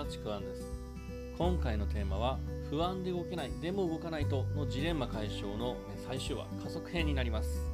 [0.00, 0.62] はちくわんです。
[1.36, 2.38] 今回のテーマは
[2.70, 5.76] 不安で動けないでも動かないとのジレンマ解消の
[6.08, 7.66] 最終話加速編になります。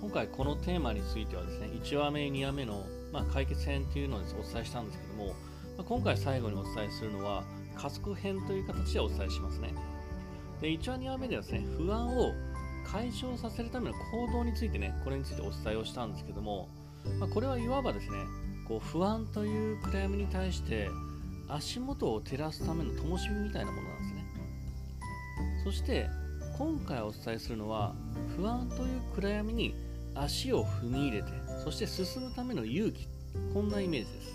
[0.00, 5.34] 今回このテーマについてはですね1話目2話目の、まあ、解決編というのをお伝えしたんですけども、ま
[5.78, 7.44] あ、今回最後にお伝えするのは
[7.76, 9.72] 加速編という形でお伝えしますね。
[10.60, 12.32] で1話2話目ではですね不安を
[12.84, 16.68] 解消させるための行動についてねこれについてお伝えをしたんですけども、
[17.20, 18.18] まあ、これはいわばですね
[18.68, 20.90] こう不安という暗闇に対して
[21.48, 24.24] 足元を照らすための灯火みたいなものなんですね。
[25.64, 26.08] そして
[26.58, 27.94] 今回お伝えするのは
[28.36, 29.74] 不安という暗闇に
[30.14, 31.28] 足を踏み入れて
[31.62, 33.08] そして進むための勇気。
[33.52, 34.34] こんなイメージです。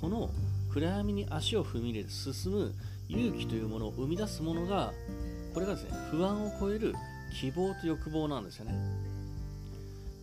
[0.00, 0.30] この
[0.72, 2.74] 暗闇に足を踏み入れて進む
[3.08, 4.92] 勇気というものを生み出すものが
[5.54, 6.94] これがですね不安を超える
[7.40, 8.74] 希望と欲望なんですよね。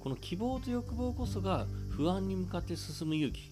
[0.02, 3.52] この希望と欲望こそが不安に向かって進む勇気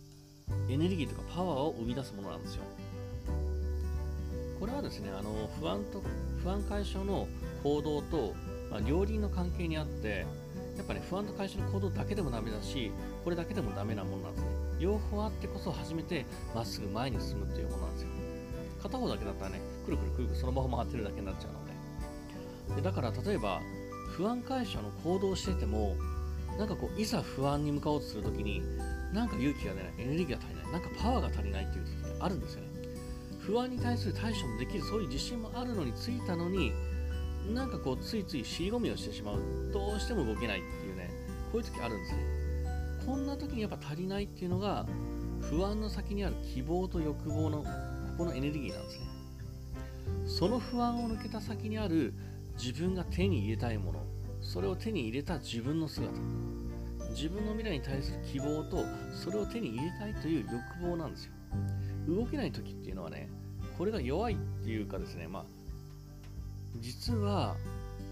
[0.68, 2.64] エネルギーとかパワーを生み出すものなんですよ。
[4.60, 6.02] これはですねあの不安と
[6.44, 7.28] 不安解消の
[7.64, 8.34] 行動と、
[8.72, 10.26] まあ、両輪の関係にあって
[10.76, 12.92] やっぱね不安と解消の行動だけでもダメだし
[13.24, 14.50] これだけでもダメなものなんですね。
[14.80, 18.10] 両方あってこそ初めてまっすぐ前に進むっていうものなんですよ。
[18.82, 22.76] 片方だけだったらねくるくるくるくるそのまま回ってるだけになっちゃうので。
[22.78, 23.62] でだから例えば
[24.16, 25.96] 不安解消の行動をしてても
[26.60, 28.62] なんかこういざ不安に向かおうとするときに
[29.14, 32.68] なんか勇気が出ないエネルギーが足りないなんかパワーが足りないっていう時ってあるんですよね。
[33.40, 36.74] 不安に対する対処もできるそういう自信もあるのについたのに
[37.54, 39.40] なんかこうついつい尻込みをしてしまう
[39.72, 41.10] どうしても動けないっていうね
[41.52, 42.24] こういう時あるんですね。
[43.06, 44.86] こんな時にやっぱ足りないっていうのが
[45.42, 47.70] 不安の先にある希望と欲望のこ
[48.18, 49.06] このエネルギーなんですね。
[50.28, 52.14] その不安を抜けた先にある
[52.62, 54.09] 自分が手に入れたいもの
[54.42, 56.14] それを手に入れた自分の姿。
[57.12, 60.46] 自分の未来に対する希望とそれを手に入れたいという
[60.82, 61.34] 欲望なんですよ。
[62.08, 63.30] 動けない時っていうのはね
[63.78, 65.46] これが弱いっていうかですねまあ
[66.78, 67.56] 実は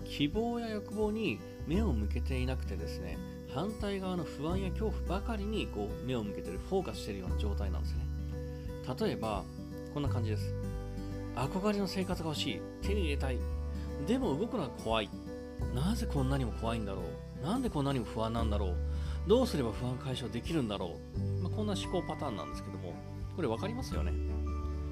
[0.05, 3.17] 希望や欲望に目を向けていなくてですね
[3.53, 7.99] 反対側の不安や恐怖ばかりにこう目を向けてるフォーカスしてるような状態なんですね。
[8.99, 9.43] 例えば
[9.93, 10.53] こんな感じです。
[11.35, 12.61] 憧れの生活が欲しい。
[12.81, 13.37] 手に入れたい。
[14.07, 15.09] でも動くのは怖い。
[15.73, 17.03] なぜこんなにも怖いんだろ
[17.41, 17.45] う？
[17.45, 18.75] なんでこんなにも不安なんだろう？
[19.27, 22.93] どうすれば不安解消できるんだろう、まあ、こんな思考パターンなんですけども
[23.35, 24.11] これ分かりますよね？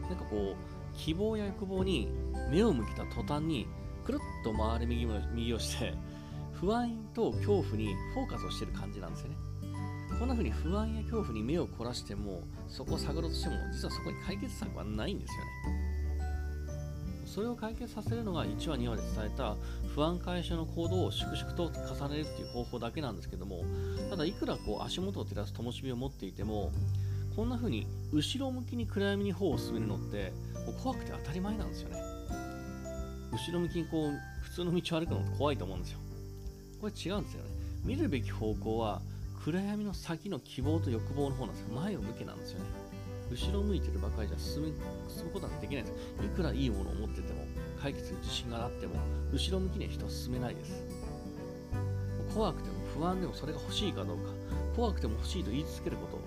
[0.02, 0.56] なんかこう
[0.98, 2.10] 希望や欲望に
[2.52, 3.68] 目を向けた途端に
[4.06, 5.94] くるっと回り右右をして
[6.54, 9.36] 不安と恐怖にフォーカスをしてる感じなんですよね。
[10.20, 15.44] こんな風に不安や恐怖に目を凝らしてもそこを探ろうとしても実はそこに解決策はないんですよ
[15.74, 15.95] ね。
[17.36, 19.58] それを解決させるのが1話2話で伝えた
[19.94, 23.66] 不安解消の行動を粛々と重ねるっていう方法だけなんですけども
[24.10, 26.72] ただいくらこう足元を照らす灯火を持っていても
[27.36, 30.32] こんな風に後ろ向きに暗闇に歩を進めるのって
[30.66, 31.98] もう怖くて当たり前なんですよね。
[33.34, 36.00] 後ろ向きにこう普通の道を歩くのって怖いと思うんですよ。
[36.80, 37.50] これ違うんですよね。
[37.84, 39.02] 見るべき方向は
[39.44, 41.76] 暗闇の先の希望と欲望の方なんですよ。
[41.76, 42.85] 前を向けなんですよね。
[43.32, 44.74] 後ろ向いてるばかりじゃ進む
[45.08, 46.26] 進むことはできないです。
[46.26, 47.46] いくらいいものを持ってても
[47.82, 48.96] 解決する自信があっても
[49.34, 50.84] 後ろ向きには人は進めないです。
[52.34, 54.24] 怖くても不安でもそれが欲しいかどうか
[54.76, 56.20] 怖くても欲しいと言い続けること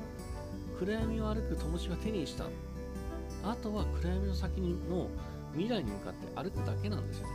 [0.85, 2.45] 暗闇を歩く灯火は手にした
[3.45, 5.09] あとは暗闇の先の
[5.53, 7.33] 未来に向かって歩くだけなんですよね。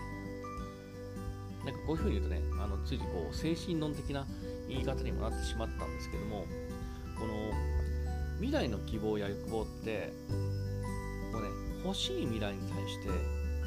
[1.65, 4.25] なんかこういうふうに言うとねあのついにこう精神論的な
[4.67, 6.45] 言い方にもなってしまったんですけども
[7.17, 7.33] この
[8.43, 10.11] 未来の希望や欲望って
[11.31, 11.47] もうね
[11.85, 13.09] 欲しい未来に対して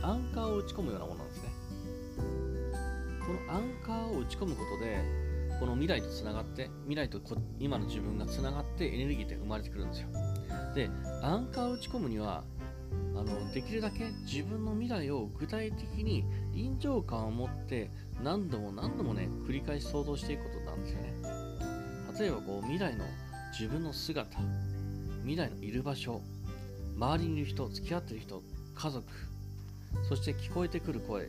[0.02, 1.48] アンカーを打ち込むようなものなんですね。
[3.26, 5.02] このアンカーを打ち込むことで
[5.58, 7.18] この未来とつながって未来と
[7.58, 10.08] 今の自分がつながってエネルギーって生まれてくるんですよ。
[10.74, 10.90] で
[11.22, 12.44] アンカーを打ち込むには
[13.16, 16.22] あのできるだけ自分の未来を具体的に
[16.52, 17.90] 臨場感を持って
[18.22, 21.14] 何度も何度もね繰り返し想像していくことなんですよね。
[22.20, 23.06] 例えばこう未来の
[23.52, 24.38] 自分の姿
[25.22, 26.20] 未来のいる場所
[26.96, 28.42] 周りにいる人付き合ってる人
[28.74, 29.04] 家族
[30.08, 31.28] そして聞こえてくる声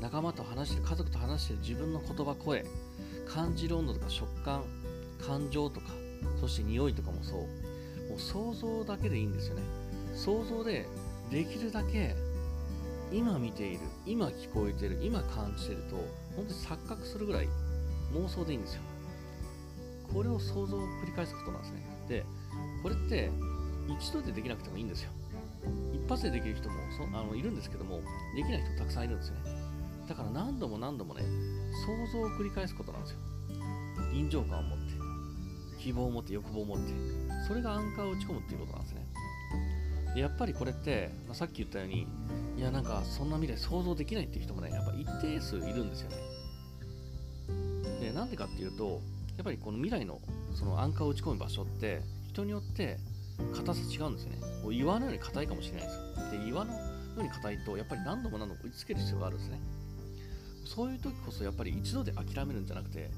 [0.00, 2.64] 仲間と話してる家族と話してる自分の言葉声
[3.26, 4.64] 感じる温度とか食感
[5.26, 5.86] 感情とか
[6.40, 7.64] そして匂いとかもそう。
[8.08, 9.62] もう想像だけでいいんですよね。
[10.14, 10.86] 想像で
[11.30, 12.14] できるだけ
[13.12, 15.96] 今見ている今聞こえてる今感じてると
[16.36, 17.48] 本当に錯覚するぐらい
[18.12, 18.82] 妄想でいいんですよ。
[20.12, 21.82] これを想像を繰り返すことなんですね。
[22.08, 22.24] で
[22.82, 23.30] これって
[23.88, 25.10] 一度でできなくてもいいんですよ。
[25.92, 28.00] 一発でできる人もそあのいるんですけども
[28.36, 29.40] できない人たくさんいるんですよね。
[30.08, 31.22] だから何度も何度もね
[31.86, 33.18] 想像を繰り返すことなんですよ。
[34.12, 34.84] 臨場感を持って
[35.78, 36.92] 希望を持って欲望を持って
[37.46, 39.06] それがアンカーを打ち込むっていうことなんですね。
[40.14, 42.06] でやっぱりこれって、まあ、さっき言ったように
[42.56, 46.16] いやなんかそんな未来想像できないっていう人もねやっぱ一定数いるんですよね。
[48.00, 49.00] でなんでかっていうと
[49.36, 50.20] やっぱりこの未来の
[50.54, 52.98] そのアンカーを打ち込む場所って人によって
[53.54, 54.38] 硬さ違うんですよね。
[54.72, 56.30] 岩のように硬いかもしれないですよ。
[56.30, 56.80] で岩のよ
[57.18, 59.60] うに硬いとやっぱり何度も何度も打ちつける必要があるんですね。
[60.64, 63.10] そういう時こそやっぱり一度で諦めるんじゃなくて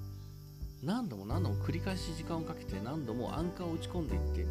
[0.83, 4.45] 何度も何度も繰り返し時間をかけて何度もアンカーを打ち込んでいってい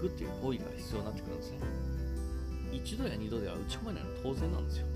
[0.00, 1.58] くっていう行為が必要になってくるんですね。
[2.72, 4.86] 一度や二度では打ち込めないのは当然なんですよ。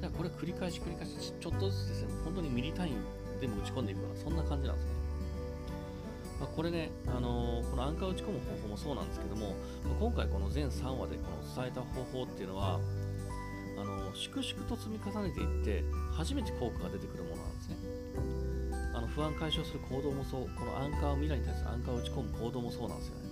[0.00, 2.08] だからこれは繰り返し繰り返しちょっとずつですね。
[2.24, 2.92] 本当にミリ単位
[3.40, 5.05] でも打ち込んでいくようなそんな感じなんですね。
[6.40, 9.54] まあ、これね、あのー、このアンカー打ち込む方法もそうなんですけども、
[9.98, 12.78] 今回この全3話でこの伝えた方法っていうのは、
[13.78, 17.76] あのー、粛々と積み重ねていって初めて効果が出てくるものなんですね。
[18.94, 23.26] あの不安解消する行動もそう、このアンカーを未来に対するアンカーを打ち込む行動もそうなんですよね。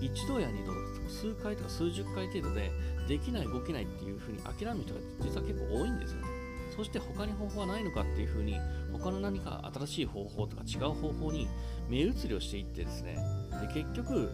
[0.00, 0.72] 一度や二度
[1.08, 2.70] 数回とか数十回程度で
[3.06, 6.39] できない動けないっていうふうに諦める人が実は結構多いんですよね。
[6.76, 8.56] そして他に方法はないのかっていうふうに
[8.92, 11.48] 他の何か新しい方法とか違う方法に
[11.88, 13.18] 目移りをしていってですね。
[13.60, 14.30] で結局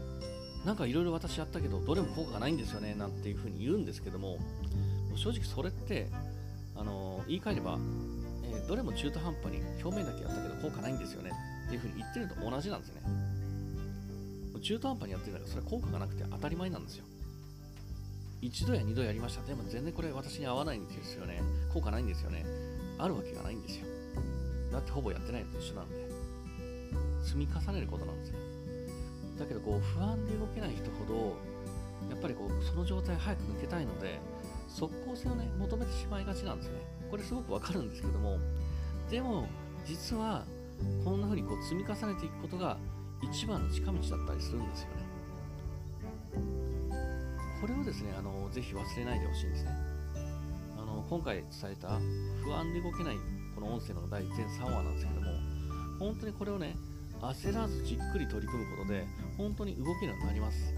[0.65, 4.39] なんかいろいろ私やったけどどれも効果がないんですよねなんていうふうに言うんですけども。
[5.17, 6.09] 正直それって
[6.77, 7.79] あの言い換えれば、
[8.45, 11.33] えー、どれも中途半端に表面だけやったけど効果ないんですよね。
[11.67, 13.01] っていうふうに言ってるのと同じなんですね。
[14.63, 17.05] 中途半端にやってるんだからそれ効果がなくて当たり前なんですよ。
[18.41, 19.45] 一度や二度やりました。
[19.45, 21.43] でも全然これ私に合わないんですよね。
[21.73, 22.45] 効果ないんですよね。
[22.99, 23.87] あるわけがないんですよ。
[24.73, 26.07] だってほぼやってないのと一緒なんで。
[27.27, 28.39] 積み重ねることなんですよ
[29.37, 31.37] だけどこう不安で動けない人ほど
[32.09, 34.21] やっぱりこうその状態早く抜けたいので
[34.69, 36.81] 即効性をね求めてしまいがちなんですよね。
[37.11, 38.39] これすごくわかるんですけども
[39.11, 39.49] でも
[39.85, 40.45] 実は
[41.05, 42.77] こんな風にこう積み重ねていくことが
[43.23, 45.07] 一番の近道だったりするんですよね。
[47.61, 49.71] これをですねあのぜひ忘れないでほしいんですね。
[50.79, 51.99] あの今回伝えた
[52.45, 53.17] 不安で動けない
[53.55, 55.27] この音声の第全3話なんですけども
[55.99, 56.77] 本当にこれをね
[57.21, 59.07] 焦らずじっくり取り組むことで
[59.39, 60.75] 本当に動けるようになります。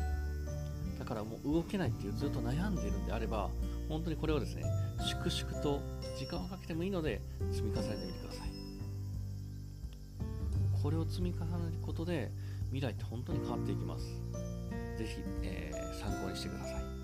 [0.98, 3.50] だからもう動けないっていうずっと悩んでいるんであれば
[3.88, 4.64] 本当にこれをですね
[5.00, 5.80] 粛々と
[6.18, 7.20] 時間をかけてもいいので
[7.52, 8.48] 積み重ねてみてください。
[10.82, 12.30] これを積み重ねることで
[12.72, 14.04] 未来って本当に変わっていきます。
[14.98, 16.98] ぜひ、えー、参考にしてください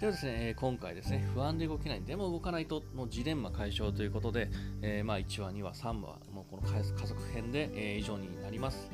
[0.00, 4.48] ではですね、今回ですね、不安で動けない、でも動かないとのジレンマ解消ということで、
[4.80, 8.88] えー、まあ1話、2話、3話、もうこの家族編で、えー、以上になります。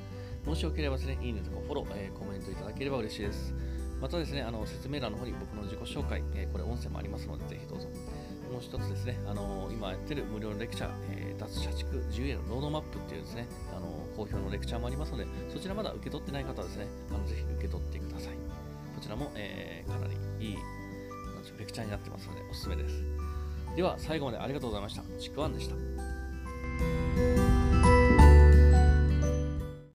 [0.47, 3.53] もしよければですね、いいねとかフォロー、えー、コメントいただければ嬉しいです。
[4.01, 7.87] またですね、あの説明欄の方に僕の自己紹介、えー、これ音声もありますので、ぜひどうぞ。
[8.51, 13.47] もう一つですね、あのー、今やってる無料のレクチャー、えー、脱社畜自由へのロードマップっていうですね、
[13.77, 18.35] あの、好評のレクチャーもありますので、そちらまだ受け取ってない方はですね、あのぜひ受け取ってください。
[18.35, 20.57] こちらも、えー、かなりいい
[21.59, 23.03] レクチャーになってますので、おすすめです。
[23.77, 25.03] では、最後までありがとうございました。
[25.19, 26.14] ちくわんでした。